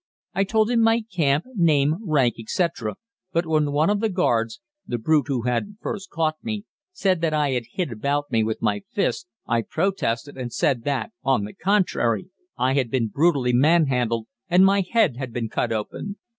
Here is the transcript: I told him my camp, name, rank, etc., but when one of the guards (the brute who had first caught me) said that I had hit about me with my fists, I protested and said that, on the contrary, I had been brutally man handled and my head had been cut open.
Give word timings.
I 0.33 0.45
told 0.45 0.71
him 0.71 0.81
my 0.81 1.03
camp, 1.13 1.45
name, 1.53 1.97
rank, 2.03 2.37
etc., 2.39 2.95
but 3.31 3.45
when 3.45 3.71
one 3.71 3.91
of 3.91 3.99
the 3.99 4.09
guards 4.09 4.59
(the 4.87 4.97
brute 4.97 5.27
who 5.27 5.43
had 5.43 5.77
first 5.79 6.09
caught 6.09 6.37
me) 6.41 6.65
said 6.91 7.21
that 7.21 7.35
I 7.35 7.51
had 7.51 7.65
hit 7.73 7.91
about 7.91 8.31
me 8.31 8.43
with 8.43 8.63
my 8.63 8.81
fists, 8.91 9.27
I 9.45 9.61
protested 9.61 10.39
and 10.39 10.51
said 10.51 10.85
that, 10.85 11.11
on 11.23 11.43
the 11.43 11.53
contrary, 11.53 12.29
I 12.57 12.73
had 12.73 12.89
been 12.89 13.09
brutally 13.09 13.53
man 13.53 13.85
handled 13.85 14.25
and 14.49 14.65
my 14.65 14.81
head 14.89 15.17
had 15.17 15.31
been 15.31 15.49
cut 15.49 15.71
open. 15.71 16.15